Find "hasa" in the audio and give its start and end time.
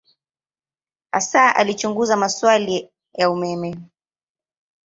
1.11-1.55